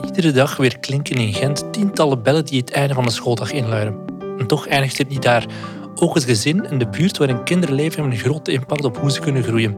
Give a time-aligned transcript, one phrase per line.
[0.00, 3.96] Iedere dag weer klinken in Gent tientallen bellen die het einde van de schooldag inluiden.
[4.38, 5.46] En toch eindigt het niet daar.
[5.94, 9.10] Ook het gezin en de buurt waarin kinderen leven hebben een grote impact op hoe
[9.10, 9.76] ze kunnen groeien.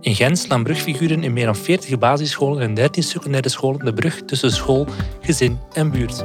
[0.00, 4.22] In Gent slaan brugfiguren in meer dan 40 basisscholen en 13 secundaire scholen de brug
[4.24, 4.86] tussen school,
[5.20, 6.24] gezin en buurt.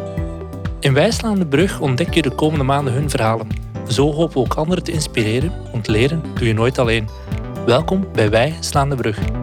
[0.80, 3.48] In Wij slaan de brug ontdek je de komende maanden hun verhalen.
[3.88, 7.08] Zo hopen we ook anderen te inspireren, want leren doe je nooit alleen.
[7.66, 9.37] Welkom bij Wij slaan de brug.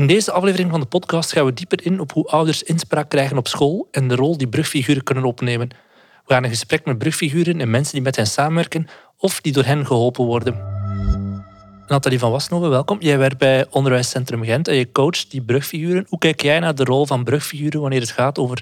[0.00, 3.36] In deze aflevering van de podcast gaan we dieper in op hoe ouders inspraak krijgen
[3.36, 5.68] op school en de rol die brugfiguren kunnen opnemen.
[6.26, 8.86] We gaan een gesprek met brugfiguren en mensen die met hen samenwerken
[9.16, 10.54] of die door hen geholpen worden.
[11.86, 12.96] Nathalie van Wasnoven, welkom.
[13.00, 16.06] Jij werkt bij Onderwijscentrum Gent en je coacht die brugfiguren.
[16.08, 18.56] Hoe kijk jij naar de rol van brugfiguren wanneer het gaat over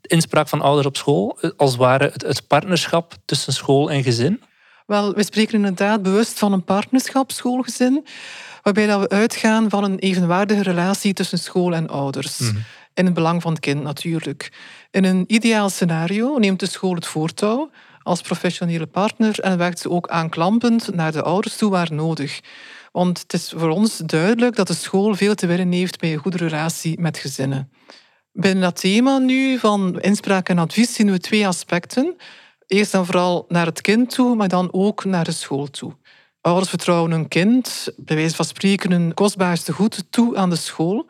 [0.00, 4.42] de inspraak van ouders op school, als het ware het partnerschap tussen school en gezin?
[4.86, 8.06] Wel, we spreken inderdaad bewust van een partnerschap school-gezin
[8.62, 12.38] waarbij dat we uitgaan van een evenwaardige relatie tussen school en ouders.
[12.38, 12.56] Mhm.
[12.94, 14.52] In het belang van het kind natuurlijk.
[14.90, 17.70] In een ideaal scenario neemt de school het voortouw
[18.02, 22.40] als professionele partner en werkt ze ook aanklampend naar de ouders toe waar nodig.
[22.92, 26.18] Want het is voor ons duidelijk dat de school veel te winnen heeft bij een
[26.18, 27.70] goede relatie met gezinnen.
[28.32, 32.16] Binnen dat thema nu van inspraak en advies zien we twee aspecten.
[32.66, 35.92] Eerst en vooral naar het kind toe, maar dan ook naar de school toe.
[36.42, 41.06] Ouders vertrouwen hun kind, bij wijze van spreken, hun kostbaarste goed toe aan de school.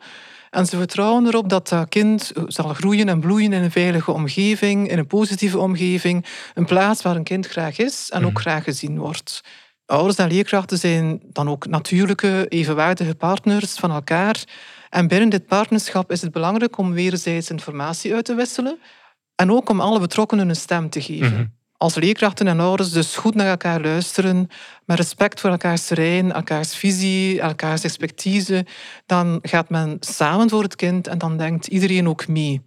[0.49, 4.89] En ze vertrouwen erop dat dat kind zal groeien en bloeien in een veilige omgeving,
[4.89, 8.41] in een positieve omgeving, een plaats waar een kind graag is en ook mhm.
[8.41, 9.41] graag gezien wordt.
[9.85, 14.43] Ouders en leerkrachten zijn dan ook natuurlijke, evenwaardige partners van elkaar.
[14.89, 18.79] En binnen dit partnerschap is het belangrijk om wederzijds informatie uit te wisselen
[19.35, 21.31] en ook om alle betrokkenen een stem te geven.
[21.31, 24.49] Mhm als leerkrachten en ouders dus goed naar elkaar luisteren,
[24.85, 28.65] met respect voor elkaars terrein, elkaars visie, elkaars expertise,
[29.05, 32.61] dan gaat men samen voor het kind en dan denkt iedereen ook mee.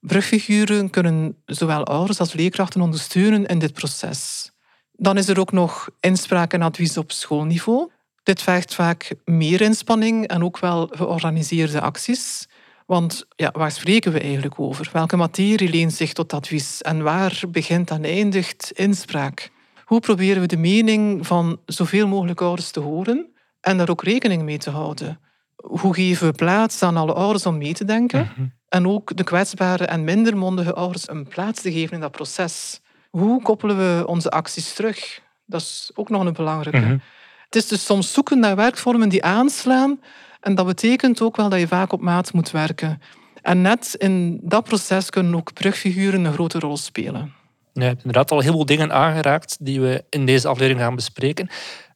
[0.00, 4.50] Brugfiguren kunnen zowel ouders als leerkrachten ondersteunen in dit proces.
[4.92, 7.90] Dan is er ook nog inspraak en advies op schoolniveau.
[8.22, 12.48] Dit vergt vaak meer inspanning en ook wel georganiseerde acties.
[12.92, 14.90] Want ja, waar spreken we eigenlijk over?
[14.92, 16.82] Welke materie leent zich tot advies?
[16.82, 19.50] En waar begint en eindigt inspraak?
[19.84, 24.42] Hoe proberen we de mening van zoveel mogelijk ouders te horen en daar ook rekening
[24.42, 25.20] mee te houden?
[25.56, 28.20] Hoe geven we plaats aan alle ouders om mee te denken?
[28.20, 28.46] Mhm.
[28.68, 32.80] En ook de kwetsbare en minder mondige ouders een plaats te geven in dat proces.
[33.10, 35.20] Hoe koppelen we onze acties terug?
[35.46, 36.86] Dat is ook nog een belangrijke.
[36.86, 36.98] Mhm.
[37.44, 40.00] Het is dus soms zoeken naar werkvormen die aanslaan
[40.42, 43.00] en dat betekent ook wel dat je vaak op maat moet werken.
[43.42, 47.32] En net in dat proces kunnen ook brugfiguren een grote rol spelen.
[47.72, 51.48] je hebt inderdaad al heel veel dingen aangeraakt die we in deze aflevering gaan bespreken.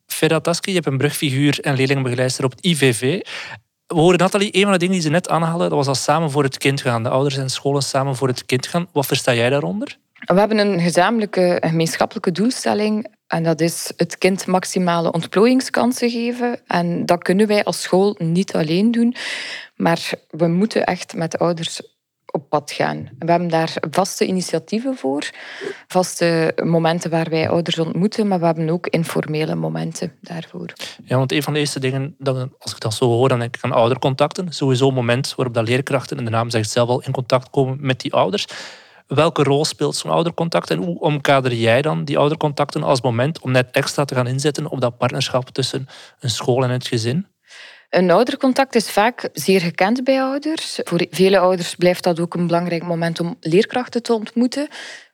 [0.07, 3.21] Ferhat Taski, je hebt een brugfiguur en leerlingenbegeleider op het IVV.
[3.87, 6.31] We horen Nathalie, een van de dingen die ze net aanhaalde, dat was al samen
[6.31, 7.03] voor het kind gaan.
[7.03, 8.87] De ouders en scholen samen voor het kind gaan.
[8.93, 9.97] Wat versta jij daaronder?
[10.13, 16.61] We hebben een gezamenlijke gemeenschappelijke doelstelling en dat is het kind maximale ontplooiingskansen geven.
[16.67, 19.15] En dat kunnen wij als school niet alleen doen,
[19.77, 21.81] maar we moeten echt met de ouders
[22.37, 23.09] op pad gaan.
[23.19, 25.31] We hebben daar vaste initiatieven voor,
[25.87, 30.73] vaste momenten waar wij ouders ontmoeten, maar we hebben ook informele momenten daarvoor.
[31.05, 32.17] Ja, want een van de eerste dingen,
[32.59, 34.53] als ik dat zo hoor, dan denk ik aan oudercontacten.
[34.53, 37.79] Sowieso een moment waarop dat leerkrachten, en de naam zegt zelf al, in contact komen
[37.81, 38.47] met die ouders.
[39.07, 43.51] Welke rol speelt zo'n oudercontact en hoe omkader jij dan die oudercontacten als moment om
[43.51, 45.89] net extra te gaan inzetten op dat partnerschap tussen
[46.21, 47.27] een school en het gezin?
[47.91, 50.81] Een oudercontact is vaak zeer gekend bij ouders.
[50.85, 54.69] Voor vele ouders blijft dat ook een belangrijk moment om leerkrachten te ontmoeten.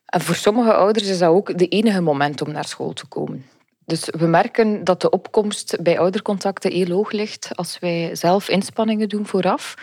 [0.05, 3.45] En voor sommige ouders is dat ook de enige moment om naar school te komen.
[3.85, 9.09] Dus we merken dat de opkomst bij oudercontacten heel hoog ligt als wij zelf inspanningen
[9.09, 9.75] doen vooraf.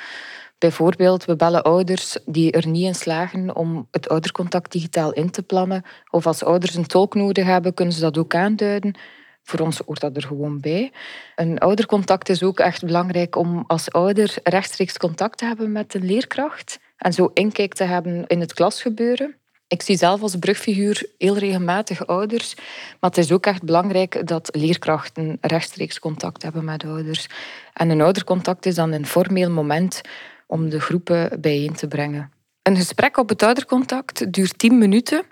[0.60, 5.42] Bijvoorbeeld, we bellen ouders die er niet in slagen om het oudercontact digitaal in te
[5.42, 5.82] plannen.
[6.10, 8.94] Of als ouders een tolk nodig hebben, kunnen ze dat ook aanduiden.
[9.42, 10.92] Voor ons hoort dat er gewoon bij.
[11.36, 16.04] Een oudercontact is ook echt belangrijk om als ouder rechtstreeks contact te hebben met een
[16.04, 16.78] leerkracht.
[16.96, 19.34] En zo inkijk te hebben in het klasgebeuren.
[19.68, 22.54] Ik zie zelf als brugfiguur heel regelmatig ouders,
[23.00, 27.26] maar het is ook echt belangrijk dat leerkrachten rechtstreeks contact hebben met ouders.
[27.72, 30.00] En een oudercontact is dan een formeel moment
[30.50, 32.30] om de groepen bijeen te brengen.
[32.62, 35.22] Een gesprek op het oudercontact duurt 10 minuten.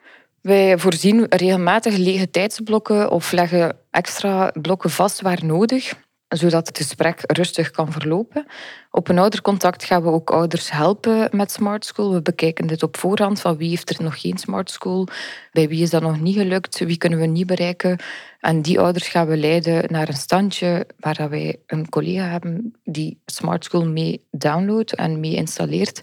[0.40, 5.94] Wij voorzien regelmatig lege tijdsblokken of leggen extra blokken vast waar nodig.
[6.28, 8.46] Zodat het gesprek rustig kan verlopen.
[8.90, 12.12] Op een oudercontact gaan we ook ouders helpen met Smart School.
[12.12, 15.06] We bekijken dit op voorhand, van wie heeft er nog geen Smart School,
[15.52, 17.98] bij wie is dat nog niet gelukt, wie kunnen we niet bereiken.
[18.40, 23.20] En die ouders gaan we leiden naar een standje waar wij een collega hebben die
[23.26, 26.00] Smart School mee downloadt en mee installeert.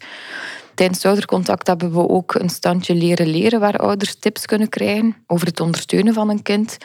[0.76, 5.48] Tijdens oudercontact hebben we ook een standje leren leren waar ouders tips kunnen krijgen over
[5.48, 6.78] het ondersteunen van een kind.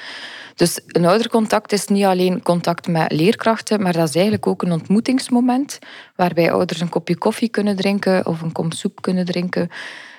[0.54, 4.72] Dus een oudercontact is niet alleen contact met leerkrachten, maar dat is eigenlijk ook een
[4.72, 5.78] ontmoetingsmoment
[6.16, 9.68] waarbij ouders een kopje koffie kunnen drinken of een kom soep kunnen drinken.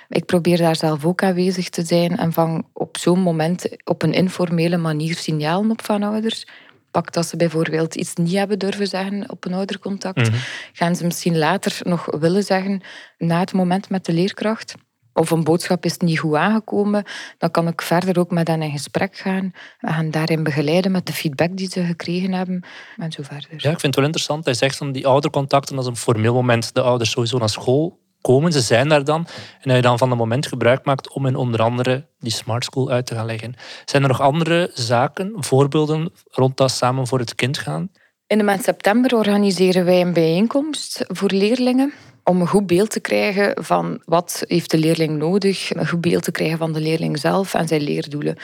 [0.10, 4.14] Ik probeer daar zelf ook aanwezig te zijn en vang op zo'n moment op een
[4.14, 6.46] informele manier signalen op van ouders.
[6.92, 10.40] Pak dat ze bijvoorbeeld iets niet hebben durven zeggen op een oudercontact, mm
[10.74, 12.82] gaan ze misschien later nog willen zeggen
[13.18, 14.76] na het moment met de leerkracht
[15.14, 17.04] of een boodschap is niet goed aangekomen,
[17.38, 21.06] dan kan ik verder ook met hen in gesprek gaan en hen daarin begeleiden met
[21.06, 22.64] de feedback die ze gekregen hebben
[22.98, 23.50] en zo verder.
[23.50, 24.46] Ja, ik vind het wel interessant.
[24.46, 26.74] Hij zegt van die oudercontacten, is een formeel moment.
[26.74, 29.28] De ouders sowieso naar school komen, ze zijn daar dan.
[29.62, 32.64] En dat je dan van het moment gebruik maakt om in onder andere die smart
[32.64, 33.54] school uit te gaan leggen.
[33.86, 37.92] Zijn er nog andere zaken, voorbeelden rond dat samen voor het kind gaan?
[38.28, 43.00] In de maand september organiseren wij een bijeenkomst voor leerlingen om een goed beeld te
[43.00, 47.20] krijgen van wat heeft de leerling nodig, een goed beeld te krijgen van de leerling
[47.20, 48.38] zelf en zijn leerdoelen.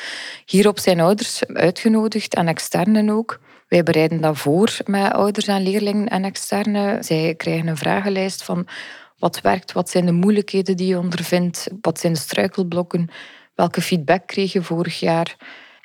[0.46, 3.40] Hierop zijn ouders uitgenodigd en externen ook.
[3.68, 7.04] Wij bereiden dat voor met ouders en leerlingen en externen.
[7.04, 8.68] Zij krijgen een vragenlijst van
[9.20, 13.10] wat werkt, wat zijn de moeilijkheden die je ondervindt, wat zijn de struikelblokken,
[13.56, 15.36] welke feedback kreeg je vorig jaar.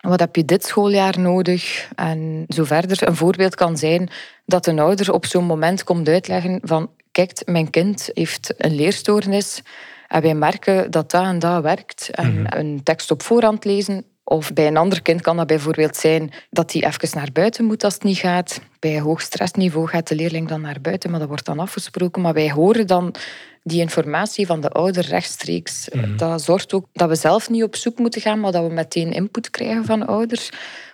[0.00, 1.88] Wat heb je dit schooljaar nodig?
[1.94, 3.08] En zo verder.
[3.08, 4.11] Een voorbeeld kan zijn
[4.46, 9.62] dat een ouder op zo'n moment komt uitleggen van kijk, mijn kind heeft een leerstoornis
[10.08, 12.11] en wij merken dat dat en dat werkt.
[12.11, 12.58] En mhm.
[12.58, 14.05] een tekst op voorhand lezen.
[14.32, 17.84] Of bij een ander kind kan dat bijvoorbeeld zijn dat hij even naar buiten moet
[17.84, 18.61] als het niet gaat.
[18.79, 22.23] Bij een hoog stressniveau gaat de leerling dan naar buiten, maar dat wordt dan afgesproken.
[22.23, 23.14] Maar wij horen dan
[23.62, 25.88] die informatie van de ouder rechtstreeks.
[25.93, 26.17] Mhm.
[26.17, 29.12] Dat zorgt ook dat we zelf niet op zoek moeten gaan, maar dat we meteen
[29.12, 30.50] input krijgen van ouders.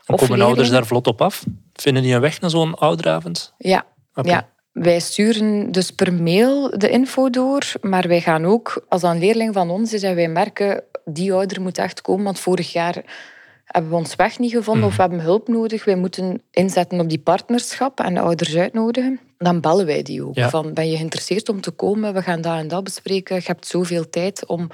[0.07, 1.45] Of komen ouders daar vlot op af?
[1.73, 3.55] Vinden die een weg naar zo'n ouderavond?
[3.59, 3.87] Ja,
[4.23, 4.49] ja.
[4.81, 9.19] Wij sturen dus per mail de info door, maar wij gaan ook, als dat een
[9.19, 13.03] leerling van ons is en wij merken, die ouder moet echt komen, want vorig jaar
[13.65, 14.97] hebben we ons weg niet gevonden of mhm.
[14.97, 15.85] we hebben hulp nodig.
[15.85, 19.21] Wij moeten inzetten op die partnerschap en de ouders uitnodigen.
[19.39, 20.41] Dan bellen wij die ook.
[20.41, 22.15] Van, ben je geïnteresseerd om te komen?
[22.15, 23.37] We gaan dat en dat bespreken.
[23.37, 24.69] Je hebt zoveel tijd om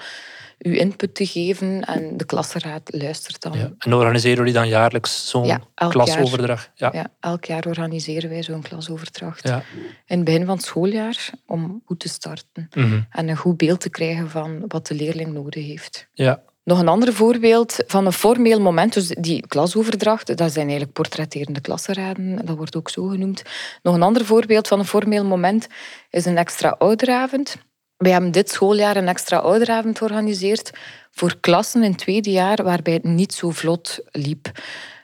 [0.64, 3.52] uw input te geven en de klasraad luistert dan.
[3.58, 3.72] Ja.
[3.78, 6.70] En organiseren jullie dan jaarlijks zo'n klasoverdracht?
[6.74, 6.90] Ja.
[6.92, 7.06] ja.
[7.20, 9.48] elk jaar organiseren wij zo'n klasoverdracht.
[9.48, 9.62] Ja.
[10.06, 13.00] In het begin van het schooljaar om goed te starten mhm.
[13.10, 16.08] en een goed beeld te krijgen van wat de leerling nodig heeft.
[16.12, 16.42] Ja.
[16.64, 21.60] Nog een ander voorbeeld van een formeel moment, dus die klasoverdracht, dat zijn eigenlijk portretterende
[21.60, 23.42] klassenraden, dat wordt ook zo genoemd.
[23.82, 25.66] Nog een ander voorbeeld van een formeel moment
[26.10, 27.56] is een extra ouderavond.
[28.04, 30.70] We hebben dit schooljaar een extra ouderavond georganiseerd
[31.10, 34.50] voor klassen in het tweede jaar waarbij het niet zo vlot liep.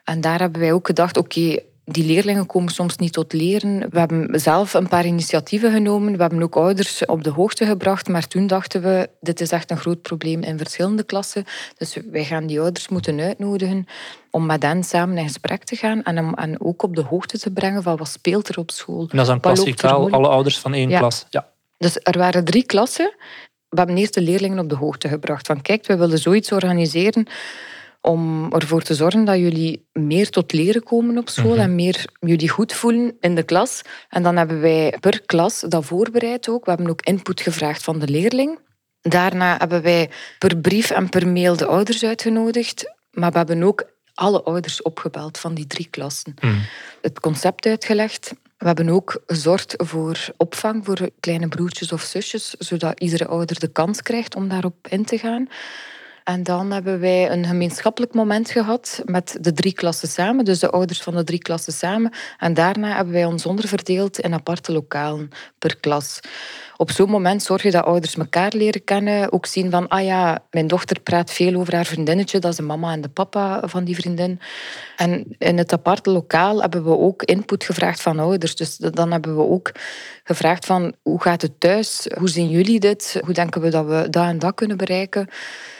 [0.04, 3.90] En daar hebben wij ook gedacht, oké, die leerlingen komen soms niet tot leren.
[3.90, 6.16] We hebben zelf een paar initiatieven genomen.
[6.16, 8.08] We hebben ook ouders op de hoogte gebracht.
[8.08, 11.44] Maar toen dachten we, dit is echt een groot probleem in verschillende klassen.
[11.76, 13.86] Dus wij gaan die ouders moeten uitnodigen
[14.30, 17.38] om met hen samen in gesprek te gaan en, om, en ook op de hoogte
[17.38, 19.00] te brengen van wat speelt er op school.
[19.00, 21.26] En dat is een klassikaal, alle ouders van één klas.
[21.30, 21.48] Ja.
[21.80, 23.14] Dus er waren drie klassen.
[23.68, 25.46] We hebben eerst de leerlingen op de hoogte gebracht.
[25.46, 27.26] Van kijk, we willen zoiets organiseren
[28.00, 31.60] om ervoor te zorgen dat jullie meer tot leren komen op school mhm.
[31.60, 33.82] en meer jullie goed voelen in de klas.
[34.08, 36.64] En dan hebben wij per klas dat voorbereid ook.
[36.64, 38.58] We hebben ook input gevraagd van de leerling.
[39.00, 42.94] Daarna hebben wij per brief en per mail de ouders uitgenodigd.
[43.10, 43.84] Maar we hebben ook
[44.20, 46.34] alle ouders opgebeld van die drie klassen.
[46.40, 46.58] Mhm.
[47.02, 48.32] Het concept uitgelegd.
[48.58, 53.68] We hebben ook gezorgd voor opvang voor kleine broertjes of zusjes, zodat iedere ouder de
[53.68, 55.48] kans krijgt om daarop in te gaan.
[56.24, 60.70] En dan hebben wij een gemeenschappelijk moment gehad met de drie klassen samen, dus de
[60.70, 62.12] ouders van de drie klassen samen.
[62.38, 66.20] En daarna hebben wij ons onderverdeeld in aparte lokalen per klas
[66.80, 69.32] op zo'n moment zorg je dat ouders elkaar leren kennen.
[69.32, 72.38] Ook zien van, ah ja, mijn dochter praat veel over haar vriendinnetje.
[72.38, 74.40] Dat is de mama en de papa van die vriendin.
[74.96, 78.54] En in het aparte lokaal hebben we ook input gevraagd van ouders.
[78.54, 79.72] Dus dan hebben we ook
[80.24, 82.06] gevraagd van, hoe gaat het thuis?
[82.18, 83.20] Hoe zien jullie dit?
[83.24, 85.28] Hoe denken we dat we dat en dat kunnen bereiken?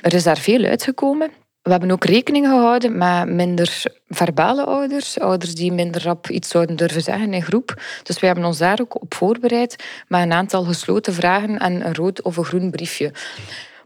[0.00, 1.30] Er is daar veel uitgekomen.
[1.62, 6.76] We hebben ook rekening gehouden met minder verbale ouders, ouders die minder rap iets zouden
[6.76, 7.82] durven zeggen in groep.
[8.02, 11.94] Dus we hebben ons daar ook op voorbereid met een aantal gesloten vragen en een
[11.94, 13.12] rood of een groen briefje.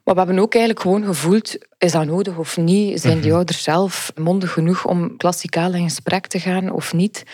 [0.05, 3.01] Maar we hebben ook eigenlijk gewoon gevoeld, is dat nodig of niet?
[3.01, 3.37] Zijn die mhm.
[3.37, 7.25] ouders zelf mondig genoeg om klassikaal in gesprek te gaan of niet?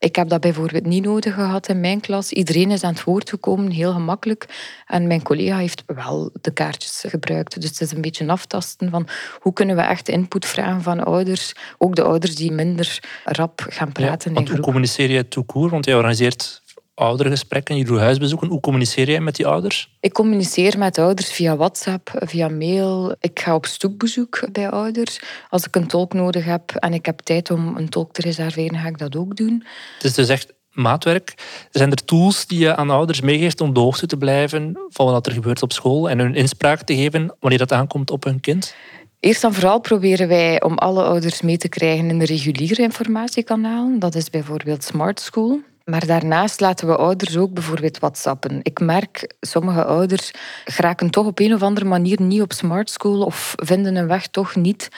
[0.00, 2.32] Ik heb dat bijvoorbeeld niet nodig gehad in mijn klas.
[2.32, 4.46] Iedereen is aan het woord gekomen, heel gemakkelijk.
[4.86, 7.60] En mijn collega heeft wel de kaartjes gebruikt.
[7.60, 9.08] Dus het is een beetje aftasten van
[9.40, 11.52] hoe kunnen we echt input vragen van ouders.
[11.78, 14.30] Ook de ouders die minder rap gaan praten.
[14.30, 15.70] Ja, want hoe communiceer je toekoer?
[15.70, 16.62] Want jij organiseert
[16.94, 18.48] oudergesprekken, je doet huisbezoeken.
[18.48, 19.96] Hoe communiceer jij met die ouders?
[20.00, 23.14] Ik communiceer met ouders via WhatsApp, via mail.
[23.20, 25.20] Ik ga op stoepbezoek bij ouders.
[25.48, 28.78] Als ik een tolk nodig heb en ik heb tijd om een tolk te reserveren,
[28.78, 29.64] ga ik dat ook doen.
[29.94, 31.34] Het is dus echt maatwerk.
[31.70, 35.06] Zijn er tools die je aan ouders meegeeft om op de hoogte te blijven van
[35.06, 38.40] wat er gebeurt op school en hun inspraak te geven wanneer dat aankomt op hun
[38.40, 38.74] kind?
[39.20, 43.98] Eerst en vooral proberen wij om alle ouders mee te krijgen in de reguliere informatiekanalen.
[43.98, 45.60] Dat is bijvoorbeeld Smart School.
[45.84, 48.60] Maar daarnaast laten we ouders ook bijvoorbeeld whatsappen.
[48.62, 50.30] Ik merk, sommige ouders
[50.64, 54.26] geraken toch op een of andere manier niet op smart school of vinden een weg
[54.26, 54.88] toch niet.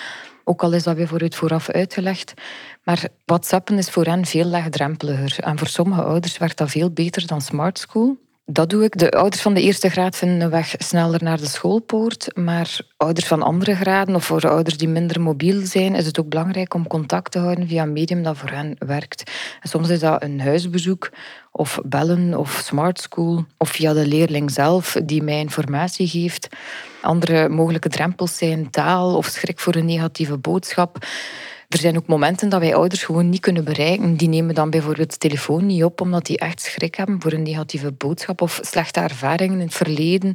[0.45, 2.35] Ook al is dat bijvoorbeeld vooraf uitgelegd.
[2.83, 5.39] Maar whatsappen is voor hen veel laagdrempeliger.
[5.39, 8.17] En voor sommige ouders werkt dat veel beter dan smart school.
[8.45, 8.99] Dat doe ik.
[8.99, 12.37] De ouders van de eerste graad vinden een weg sneller naar de schoolpoort.
[12.37, 16.29] Maar ouders van andere graden of voor ouders die minder mobiel zijn, is het ook
[16.29, 19.31] belangrijk om contact te houden via een medium dat voor hen werkt.
[19.63, 21.11] Soms is dat een huisbezoek
[21.51, 26.49] of bellen of smart school of via de leerling zelf die mij informatie geeft.
[27.01, 31.07] Andere mogelijke drempels zijn taal of schrik voor een negatieve boodschap.
[31.73, 34.17] Er zijn ook momenten dat wij ouders gewoon niet kunnen bereiken.
[34.17, 37.43] Die nemen dan bijvoorbeeld de telefoon niet op omdat die echt schrik hebben voor een
[37.43, 40.35] negatieve boodschap of slechte ervaringen in het verleden.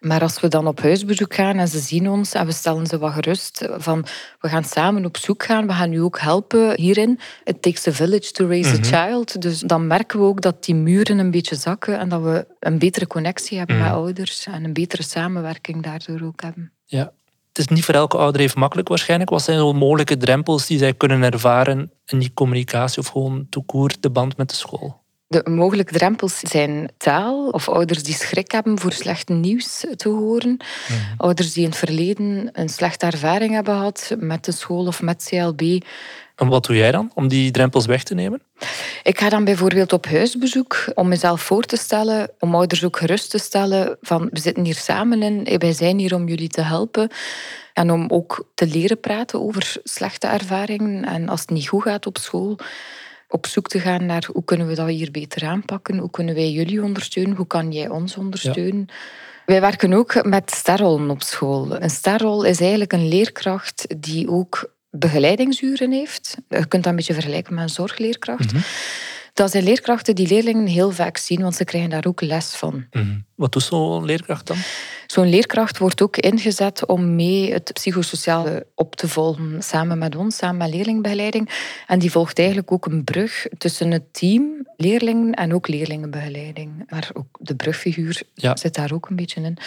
[0.00, 2.98] Maar als we dan op huisbezoek gaan en ze zien ons en we stellen ze
[2.98, 4.06] wat gerust van
[4.40, 7.18] we gaan samen op zoek gaan, we gaan u ook helpen hierin.
[7.44, 8.82] It takes a village to raise a mhm.
[8.82, 9.42] child.
[9.42, 12.78] Dus dan merken we ook dat die muren een beetje zakken en dat we een
[12.78, 13.94] betere connectie hebben met mhm.
[13.94, 16.72] ouders en een betere samenwerking daardoor ook hebben.
[16.84, 17.12] Ja,
[17.56, 19.30] het is niet voor elke ouder even makkelijk waarschijnlijk.
[19.30, 23.90] Wat zijn de mogelijke drempels die zij kunnen ervaren in die communicatie of gewoon toekoer
[24.00, 25.04] de band met de school?
[25.28, 30.56] De mogelijke drempels zijn taal of ouders die schrik hebben voor slecht nieuws te horen.
[30.56, 30.98] Mhm.
[31.16, 35.28] Ouders die in het verleden een slechte ervaring hebben gehad met de school of met
[35.28, 35.84] CLB.
[36.36, 38.42] En wat doe jij dan om die drempels weg te nemen?
[39.02, 43.30] Ik ga dan bijvoorbeeld op huisbezoek om mezelf voor te stellen, om ouders ook gerust
[43.30, 47.10] te stellen van we zitten hier samen in, wij zijn hier om jullie te helpen.
[47.72, 52.06] En om ook te leren praten over slechte ervaringen en als het niet goed gaat
[52.06, 52.58] op school,
[53.28, 56.50] op zoek te gaan naar hoe kunnen we dat hier beter aanpakken, hoe kunnen wij
[56.50, 58.88] jullie ondersteunen, hoe kan jij ons ondersteunen.
[59.46, 61.82] Wij werken ook met starrollen op school.
[61.82, 66.36] Een starrol is eigenlijk een leerkracht die ook begeleidingsuren heeft.
[66.48, 68.52] Je kunt dat een beetje vergelijken met een zorgleerkracht.
[68.52, 68.62] Mhm.
[69.32, 72.86] Dat zijn leerkrachten die leerlingen heel vaak zien, want ze krijgen daar ook les van.
[72.90, 73.18] Mhm.
[73.34, 74.56] Wat doet zo'n leerkracht dan?
[75.06, 80.36] Zo'n leerkracht wordt ook ingezet om mee het psychosociale op te volgen, samen met ons,
[80.36, 81.50] samen met leerlingbegeleiding.
[81.86, 86.84] En die volgt eigenlijk ook een brug tussen het team, leerlingen en ook leerlingenbegeleiding.
[86.88, 89.58] Maar ook de brugfiguur zit daar ook een beetje in.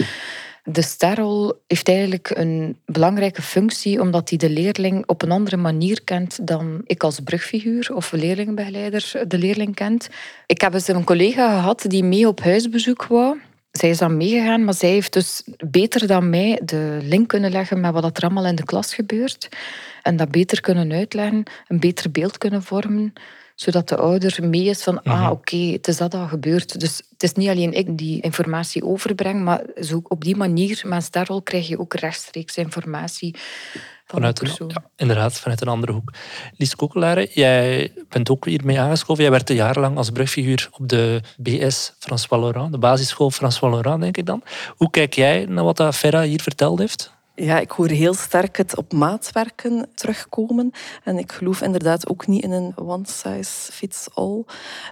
[0.71, 6.03] De sterrol heeft eigenlijk een belangrijke functie omdat hij de leerling op een andere manier
[6.03, 10.09] kent dan ik als brugfiguur of leerlingbegeleider de leerling kent.
[10.45, 13.39] Ik heb eens een collega gehad die mee op huisbezoek wou.
[13.71, 17.79] Zij is dan meegegaan, maar zij heeft dus beter dan mij de link kunnen leggen
[17.79, 19.49] met wat er allemaal in de klas gebeurt.
[20.01, 23.13] En dat beter kunnen uitleggen, een beter beeld kunnen vormen
[23.59, 25.31] zodat de ouder mee is van, ah mhm.
[25.31, 26.79] oké, het is dat al gebeurd.
[26.79, 31.03] Dus het is niet alleen ik die informatie overbreng, maar zo op die manier, met
[31.03, 33.35] Starrol, krijg je ook rechtstreeks informatie
[34.05, 36.13] vanuit een, ja, inderdaad, vanuit een andere hoek.
[36.57, 39.23] Lies Kokelare, jij bent ook hiermee aangeschoven.
[39.23, 44.17] Jij werkte jarenlang als brugfiguur op de BS François Laurent, de basisschool François Laurent, denk
[44.17, 44.43] ik dan.
[44.75, 47.17] Hoe kijk jij naar wat Ferra hier verteld heeft?
[47.41, 50.71] Ja, ik hoor heel sterk het op maat werken terugkomen.
[51.03, 54.43] En ik geloof inderdaad ook niet in een one size fits all.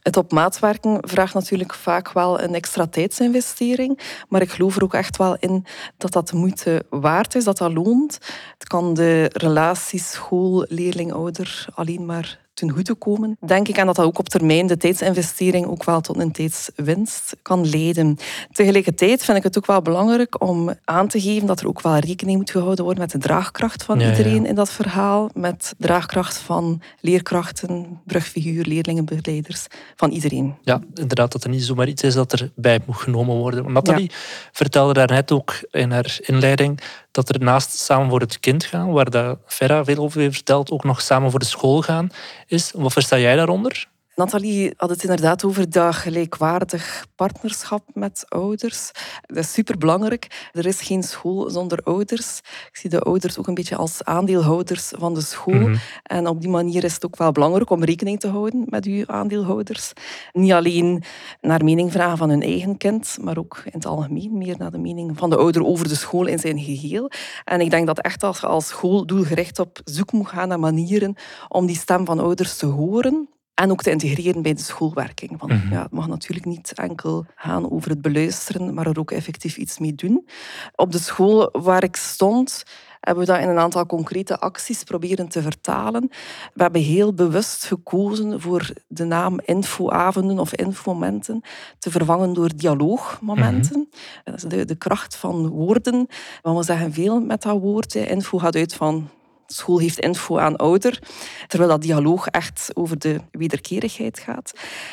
[0.04, 4.00] Het op maat werken vraagt natuurlijk vaak wel een extra tijdsinvestering.
[4.30, 5.66] Maar ik geloof er ook echt wel in
[5.98, 8.18] dat dat de moeite waard is, dat dat loont.
[8.58, 13.37] Het kan de relatie school-leerling-ouder alleen maar ten goede komen.
[13.39, 17.35] Denk ik aan dat dat ook op termijn de tijdsinvestering ook wel tot een tijdswinst
[17.41, 18.17] kan leiden.
[18.51, 21.97] Tegelijkertijd vind ik het ook wel belangrijk om aan te geven dat er ook wel
[21.97, 25.29] rekening moet gehouden worden met de draagkracht van iedereen in dat verhaal.
[25.33, 30.55] Met draagkracht van leerkrachten, brugfiguur, leerlingen, begeleiders, van iedereen.
[30.61, 33.71] Ja, inderdaad, dat er niet zomaar iets is dat erbij moet genomen worden.
[33.71, 34.11] Nathalie
[34.51, 36.79] vertelde daarnet ook in haar inleiding
[37.17, 40.71] dat er naast samen voor het kind gaan, waar dat Ferra veel over heeft verteld,
[40.71, 42.09] ook nog samen voor de school gaan
[42.47, 42.71] is.
[42.75, 43.88] Wat versta jij daaronder?
[44.17, 48.91] Nathalie had het inderdaad over dat gelijkwaardig partnerschap met ouders.
[49.21, 50.50] Dat is superbelangrijk.
[50.51, 52.38] Er is geen school zonder ouders.
[52.69, 55.53] Ik zie de ouders ook een beetje als aandeelhouders van de school.
[55.53, 55.75] Mhm.
[56.03, 59.03] En op die manier is het ook wel belangrijk om rekening te houden met uw
[59.07, 59.93] aandeelhouders.
[60.33, 61.03] Niet alleen
[61.41, 64.77] naar mening vragen van hun eigen kind, maar ook in het algemeen meer naar de
[64.77, 67.12] mening van de ouder over de school in zijn geheel.
[67.43, 70.59] En ik denk dat echt als je als school doelgericht op zoek moet gaan naar
[70.59, 71.15] manieren
[71.47, 75.39] om die stem van ouders te horen en ook te integreren bij de schoolwerking.
[75.39, 75.73] Want, mhm.
[75.73, 79.79] ja, het mag natuurlijk niet enkel gaan over het beluisteren, maar er ook effectief iets
[79.79, 80.27] mee doen.
[80.75, 82.63] Op de school waar ik stond,
[82.99, 86.09] hebben we dat in een aantal concrete acties proberen te vertalen.
[86.53, 91.41] We hebben heel bewust gekozen voor de naam infoavonden of infomomenten
[91.79, 93.77] te vervangen door dialoogmomenten.
[93.79, 93.89] Mm
[94.23, 96.07] Dat is de, de kracht van woorden.
[96.41, 97.95] Want we zeggen veel met dat woord.
[97.95, 99.09] Info gaat uit van
[99.48, 101.00] school heeft info aan ouder,
[101.48, 104.51] terwijl dat dialoog echt over de wederkerigheid gaat.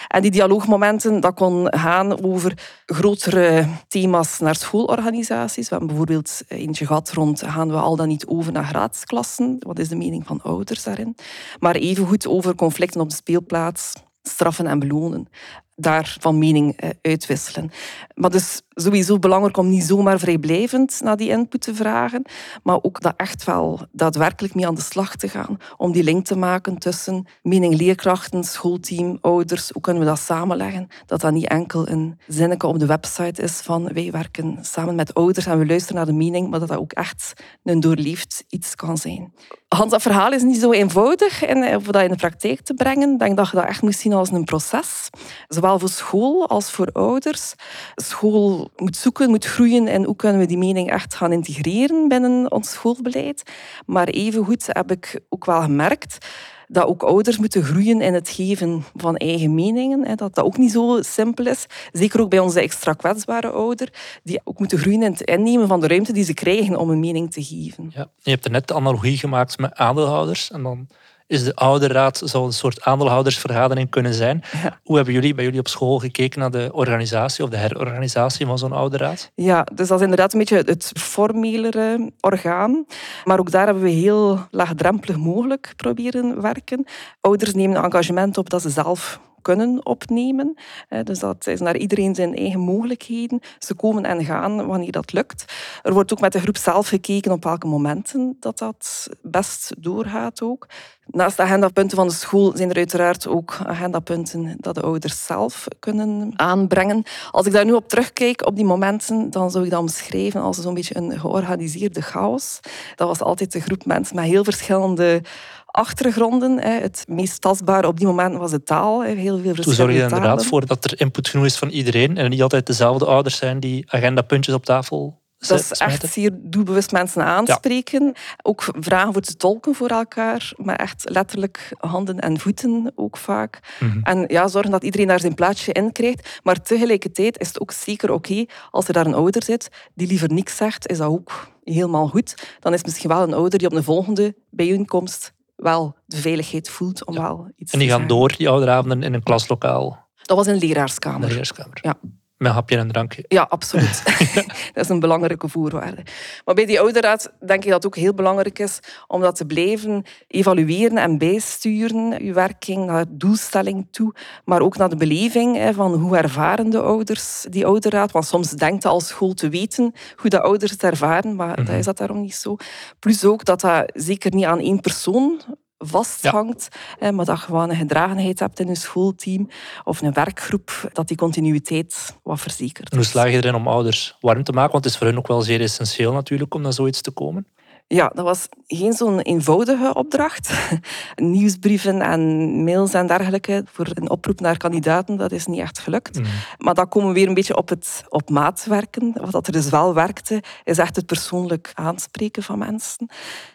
[0.08, 5.68] En die dialoogmomenten, dat kon gaan over grotere thema's naar schoolorganisaties.
[5.68, 9.56] We hebben bijvoorbeeld eentje gehad rond, gaan we al dan niet over naar graadsklassen?
[9.58, 11.16] Wat is de mening van ouders daarin?
[11.58, 13.92] Maar evengoed over conflicten op de speelplaats,
[14.22, 15.28] straffen en belonen
[15.76, 17.70] daar van mening eh, uitwisselen.
[18.14, 22.22] Maar dus sowieso belangrijk om niet zomaar vrijblijvend naar die input te vragen,
[22.62, 26.26] maar ook dat echt wel daadwerkelijk mee aan de slag te gaan om die link
[26.26, 29.70] te maken tussen mening leerkrachten, schoolteam, ouders.
[29.70, 30.88] Hoe kunnen we dat samenleggen?
[31.06, 35.14] Dat dat niet enkel een zinnetje op de website is van wij werken samen met
[35.14, 37.32] ouders en we luisteren naar de mening, maar dat dat ook echt
[37.64, 39.32] een doorleefd iets kan zijn.
[39.68, 43.12] Hans, dat verhaal is niet zo eenvoudig en om dat in de praktijk te brengen.
[43.12, 45.10] Ik denk dat je dat echt moet zien als een proces.
[45.48, 47.54] Zowel voor school als voor ouders.
[47.94, 52.52] School moet zoeken, moet groeien en hoe kunnen we die mening echt gaan integreren binnen
[52.52, 53.42] ons schoolbeleid.
[53.86, 56.26] Maar evengoed heb ik ook wel gemerkt
[56.68, 60.16] dat ook ouders moeten groeien in het geven van eigen meningen.
[60.16, 61.66] Dat dat ook niet zo simpel is.
[61.92, 63.92] Zeker ook bij onze extra kwetsbare ouder,
[64.22, 67.00] die ook moeten groeien in het innemen van de ruimte die ze krijgen om een
[67.00, 67.90] mening te geven.
[67.94, 70.50] Ja, je hebt er net de analogie gemaakt met aandeelhouders.
[70.50, 70.88] En dan
[71.34, 74.42] is de ouderraad zou een soort aandeelhoudersvergadering kunnen zijn.
[74.82, 78.58] Hoe hebben jullie bij jullie op school gekeken naar de organisatie of de herorganisatie van
[78.58, 79.30] zo'n ouderraad?
[79.34, 82.86] Ja, dus dat is inderdaad een beetje het formelere orgaan.
[83.24, 86.84] Maar ook daar hebben we heel laagdrempelig mogelijk proberen werken.
[87.20, 90.54] Ouders nemen engagement op dat ze zelf kunnen opnemen.
[91.02, 93.40] Dus dat is naar iedereen zijn eigen mogelijkheden.
[93.58, 95.54] Ze komen en gaan wanneer dat lukt.
[95.82, 100.42] Er wordt ook met de groep zelf gekeken op welke momenten dat dat best doorgaat
[100.42, 100.68] ook.
[101.06, 105.66] Naast de agendapunten van de school zijn er uiteraard ook agendapunten dat de ouders zelf
[105.78, 107.02] kunnen aanbrengen.
[107.30, 110.60] Als ik daar nu op terugkijk, op die momenten, dan zou ik dat omschrijven als
[110.60, 112.60] zo'n beetje een georganiseerde chaos.
[112.94, 115.22] Dat was altijd een groep mensen met heel verschillende
[115.66, 116.58] achtergronden.
[116.62, 119.02] Het meest tastbare op die moment was de taal.
[119.02, 122.16] Heel veel verschillende Toen zorg je inderdaad voor dat er input genoeg is van iedereen
[122.16, 126.92] en niet altijd dezelfde ouders zijn die agendapuntjes op tafel dat is echt zeer doelbewust
[126.92, 128.12] mensen aanspreken.
[128.42, 133.60] Ook vragen voor te tolken voor elkaar, maar echt letterlijk handen en voeten ook vaak.
[133.80, 133.98] Mhm.
[134.02, 136.40] En ja, zorgen dat iedereen daar zijn plaatsje in krijgt.
[136.42, 140.32] Maar tegelijkertijd is het ook zeker oké als er daar een ouder zit die liever
[140.32, 142.34] niks zegt, is dat ook helemaal goed.
[142.60, 147.04] Dan is misschien wel een ouder die op de volgende bijeenkomst wel de veiligheid voelt
[147.04, 150.08] om wel iets En die gaan door, die ouderavonden, in een klaslokaal?
[150.22, 151.28] Dat was een leraarskamer.
[151.28, 151.78] leraarskamer.
[151.82, 151.94] Ja.
[152.36, 153.24] Met hapje en drankje.
[153.28, 154.02] Ja, absoluut.
[154.74, 156.02] dat is een belangrijke voorwaarde.
[156.44, 159.46] Maar bij die ouderraad denk ik dat het ook heel belangrijk is om dat te
[159.46, 162.24] blijven evalueren en bijsturen.
[162.24, 167.46] Je werking naar doelstelling toe, maar ook naar de beleving van hoe ervaren de ouders
[167.50, 168.12] die ouderraad.
[168.12, 171.62] Want soms denkt je als school te weten hoe de ouders het ervaren, maar mm
[171.64, 172.56] dat is dat daarom niet zo.
[172.98, 175.40] Plus ook dat dat zeker niet aan één persoon
[175.78, 176.68] vasthangt,
[177.00, 177.10] ja.
[177.10, 179.48] maar dat je gewoon een gedragenheid hebt in een schoolteam
[179.84, 182.94] of een werkgroep, dat die continuïteit wat verzekert.
[182.94, 184.72] hoe slaag je erin om ouders warm te maken?
[184.72, 187.46] Want het is voor hen ook wel zeer essentieel natuurlijk om naar zoiets te komen.
[187.86, 190.52] Ja, dat was geen zo'n eenvoudige opdracht.
[191.16, 192.20] Nieuwsbrieven en
[192.64, 196.18] mails en dergelijke voor een oproep naar kandidaten, dat is niet echt gelukt.
[196.18, 196.24] Mm.
[196.58, 199.30] Maar dan komen we weer een beetje op het op maat werken.
[199.30, 203.08] Wat er dus wel werkte, is echt het persoonlijk aanspreken van mensen.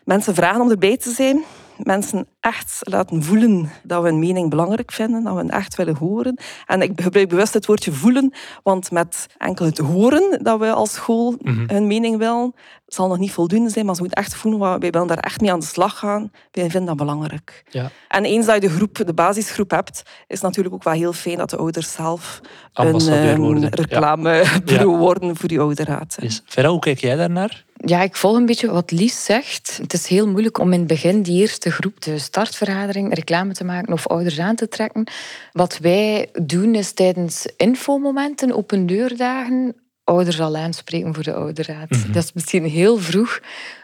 [0.04, 1.44] Mensen vragen om erbij te zijn
[1.84, 5.96] mensen echt laten voelen dat we een mening belangrijk vinden, dat we het echt willen
[5.96, 6.40] horen.
[6.66, 10.94] En ik gebruik bewust het woordje voelen, want met enkel het horen dat we als
[10.94, 12.54] school mm hun mening willen,
[12.88, 15.52] zal nog niet voldoende zijn, maar ze moeten echt voelen, wij willen daar echt mee
[15.52, 16.32] aan de slag gaan.
[16.52, 17.64] Wij vinden dat belangrijk.
[17.70, 17.92] Ja.
[18.08, 21.38] En eens dat je de, groep, de basisgroep hebt, is natuurlijk ook wel heel fijn
[21.38, 22.40] dat de ouders zelf
[22.74, 24.98] een um, reclamebureau ja.
[24.98, 26.18] worden voor die ouderraad.
[26.22, 26.42] Yes.
[26.46, 27.66] Vera, hoe kijk jij daarnaar?
[27.86, 29.78] Ja, ik volg een beetje wat Lies zegt.
[29.82, 33.64] Het is heel moeilijk om in het begin die eerste groep, de startvergadering, reclame te
[33.64, 35.08] maken of ouders aan te trekken.
[35.52, 41.90] Wat wij doen is tijdens infomomenten, open deurdagen, ouders al aanspreken voor de ouderraad.
[41.90, 42.12] Mhm.
[42.12, 43.40] Dat is misschien heel vroeg,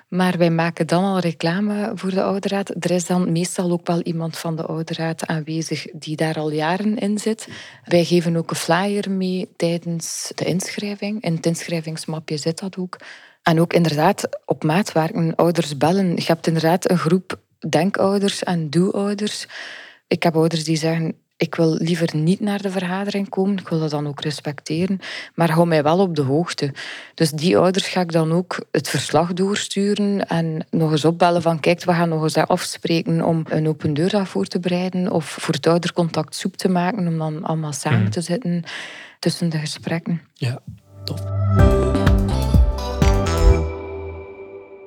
[0.07, 2.69] maar wij maken dan al reclame voor de ouderraad.
[2.79, 6.97] Er is dan meestal ook wel iemand van de ouderraad aanwezig die daar al jaren
[6.97, 7.47] in zit.
[7.85, 11.23] Wij geven ook een flyer mee tijdens de inschrijving.
[11.23, 12.97] In het inschrijvingsmapje zit dat ook.
[13.45, 16.15] En ook inderdaad op maat werken, ouders bellen.
[16.15, 19.47] Je hebt inderdaad een groep denkouders en doe-ouders.
[20.07, 23.57] Ik heb ouders die zeggen, ik wil liever niet naar de vergadering komen.
[23.57, 24.99] Ik wil dat dan ook respecteren.
[25.35, 26.73] Maar hou mij wel op de hoogte.
[27.13, 31.59] Dus die ouders ga ik dan ook het verslag doorsturen en nog eens opbellen van
[31.59, 35.53] kijk, we gaan nog eens afspreken om een open deurdag voor te bereiden of voor
[35.53, 38.09] het oudercontact soep te maken om dan allemaal samen Mhm.
[38.09, 38.63] te zitten
[39.19, 40.21] tussen de gesprekken.
[40.33, 40.59] Ja,
[41.03, 41.23] tof.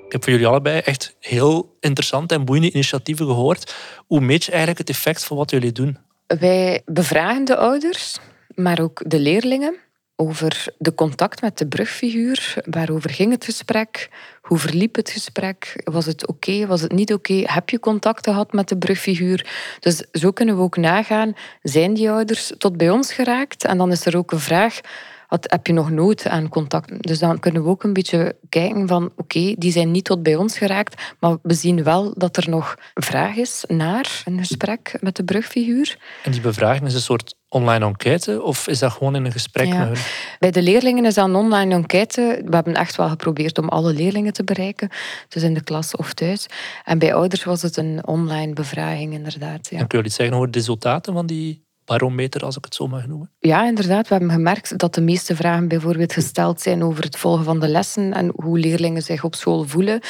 [0.08, 3.74] Ik heb van jullie allebei echt heel interessante en boeiende initiatieven gehoord.
[4.06, 5.98] Hoe meet je eigenlijk het effect van wat jullie doen?
[6.26, 8.18] Wij bevragen de ouders,
[8.54, 9.76] maar ook de leerlingen
[10.16, 12.54] over de contact met de brugfiguur.
[12.70, 14.08] Waarover ging het gesprek?
[14.42, 15.82] Hoe verliep het gesprek?
[15.84, 16.66] Was het oké?
[16.66, 17.42] Was het niet oké?
[17.44, 19.46] Heb je contact gehad met de brugfiguur?
[19.80, 23.64] Dus zo kunnen we ook nagaan, zijn die ouders tot bij ons geraakt?
[23.64, 24.80] En dan is er ook een vraag,
[25.28, 27.02] wat, heb je nog nood aan contact?
[27.02, 30.36] Dus dan kunnen we ook een beetje kijken van, oké, die zijn niet tot bij
[30.36, 35.16] ons geraakt, maar we zien wel dat er nog vraag is naar een gesprek met
[35.16, 35.96] de brugfiguur.
[36.24, 39.66] En die bevraging is een soort online enquête of is dat gewoon in een gesprek
[39.66, 39.78] Ja.
[39.78, 40.06] met hun?
[40.38, 42.42] Bij de leerlingen is dat een online enquête.
[42.44, 44.88] We hebben echt wel geprobeerd om alle leerlingen te bereiken,
[45.28, 46.46] dus in de klas of thuis.
[46.84, 49.68] En bij ouders was het een online bevraging, inderdaad.
[49.70, 49.78] Ja.
[49.78, 52.86] En kun je iets zeggen over de resultaten van die barometer, als ik het zo
[52.86, 53.30] mag noemen?
[53.38, 54.08] Ja, inderdaad.
[54.08, 57.68] We hebben gemerkt dat de meeste vragen bijvoorbeeld gesteld zijn over het volgen van de
[57.68, 60.00] lessen en hoe leerlingen zich op school voelen.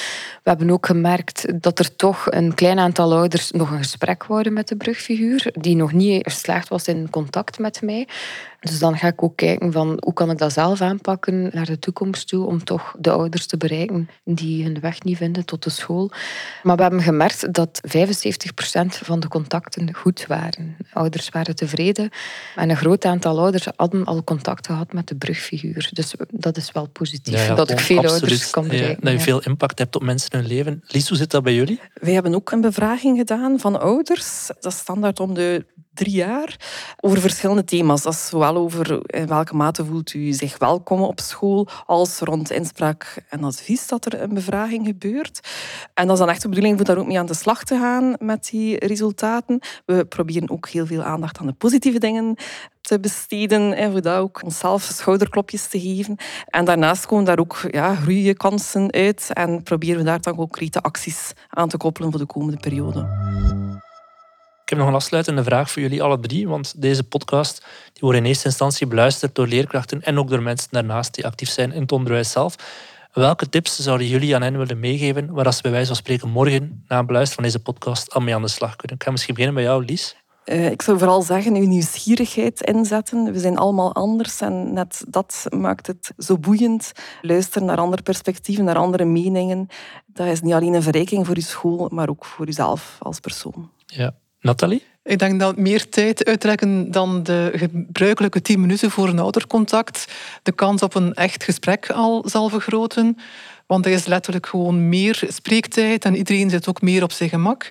[0.43, 4.53] We hebben ook gemerkt dat er toch een klein aantal ouders nog een gesprek wouden
[4.53, 8.09] met de brugfiguur, die nog niet geslaagd was in contact met mij.
[8.61, 11.79] Dus dan ga ik ook kijken van hoe kan ik dat zelf aanpakken naar de
[11.79, 15.71] toekomst toe om toch de ouders te bereiken die hun weg niet vinden tot de
[15.71, 16.11] school.
[16.63, 17.91] Maar we hebben gemerkt dat 75%
[18.87, 20.77] van de contacten goed waren.
[20.93, 22.11] Ouders waren tevreden
[22.57, 25.91] en een groot aantal ouders hadden al contact gehad met de brugfiguur.
[25.93, 28.21] Dus dat is wel positief, dat ik veel absoluut.
[28.21, 29.01] ouders kan Ja, bereiken.
[29.05, 29.25] dat je ja.
[29.25, 30.83] veel impact hebt op mensen hun leven.
[30.87, 31.81] Lies, hoe zit dat bij jullie?
[31.95, 34.47] Wij hebben ook een bevraging gedaan van ouders.
[34.61, 35.65] Dat is standaard om de
[35.99, 36.57] drie jaar.
[37.01, 38.03] Over verschillende thema's.
[38.03, 42.51] Dat is zowel over in welke mate voelt u zich welkom op school, als rond
[42.51, 45.41] inspraak en advies dat er een bevraging gebeurt.
[45.95, 47.79] En dat is dan echt de bedoeling om daar ook mee aan de slag te
[47.79, 49.61] gaan met die resultaten.
[49.87, 52.37] We proberen ook heel veel aandacht aan de positieve dingen
[52.81, 56.17] te besteden, en voor dat ook onszelf schouderklopjes te geven.
[56.47, 61.33] En daarnaast komen daar ook ja, groeikansen uit en proberen we daar dan concrete acties
[61.49, 63.07] aan te koppelen voor de komende periode.
[64.69, 68.19] Ik heb nog een afsluitende vraag voor jullie alle drie, want deze podcast die wordt
[68.19, 71.81] in eerste instantie beluisterd door leerkrachten en ook door mensen daarnaast die actief zijn in
[71.81, 72.55] het onderwijs zelf.
[73.13, 76.29] Welke tips zouden jullie aan hen willen meegeven, waar als ze bij wijze van spreken
[76.29, 78.97] morgen na het beluisteren van deze podcast al mee aan de slag kunnen?
[78.97, 80.17] Ik ga misschien beginnen bij jou, Lies.
[80.45, 83.33] Eh, ik zou vooral zeggen, uw nieuwsgierigheid inzetten.
[83.33, 86.93] We zijn allemaal anders en net dat maakt het zo boeiend.
[87.23, 89.69] Luisteren naar andere perspectieven, naar andere meningen.
[90.07, 93.71] Dat is niet alleen een verrijking voor uw school, maar ook voor uzelf als persoon.
[93.87, 94.15] Ja.
[94.41, 94.83] Nathalie?
[95.05, 100.53] Ik denk dat meer tijd uittrekken dan de gebruikelijke 10 minuten voor een oudercontact de
[100.53, 103.17] kans op een echt gesprek al zal vergroten.
[103.67, 107.71] Want er is letterlijk gewoon meer spreektijd en iedereen zit ook meer op zijn gemak.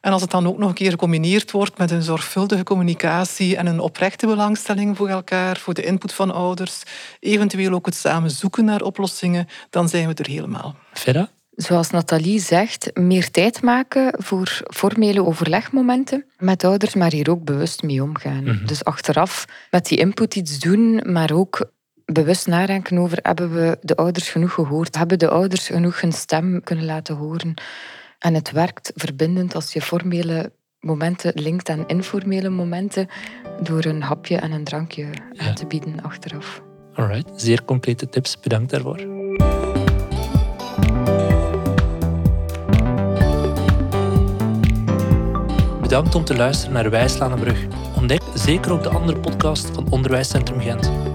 [0.00, 3.66] En als het dan ook nog een keer gecombineerd wordt met een zorgvuldige communicatie en
[3.66, 6.82] een oprechte belangstelling voor elkaar, voor de input van ouders,
[7.20, 10.76] eventueel ook het samen zoeken naar oplossingen, dan zijn we er helemaal.
[10.92, 11.28] Vera?
[11.62, 17.82] Zoals Nathalie zegt, meer tijd maken voor formele overlegmomenten met ouders, maar hier ook bewust
[17.82, 18.44] mee omgaan.
[18.44, 18.66] Mhm.
[18.66, 21.70] Dus achteraf met die input iets doen, maar ook
[22.04, 24.96] bewust nadenken over hebben we de ouders genoeg gehoord?
[24.96, 27.54] Hebben de ouders genoeg hun stem kunnen laten horen?
[28.18, 33.08] En het werkt verbindend als je formele momenten linkt aan informele momenten
[33.60, 36.62] door een hapje en een drankje aan te bieden achteraf.
[36.94, 38.40] Alright, zeer concrete tips.
[38.40, 39.21] Bedankt daarvoor.
[45.92, 47.66] Bedankt om te luisteren naar Wijslanenbrug.
[47.96, 51.11] Ontdek zeker ook de andere podcast van Onderwijscentrum Gent.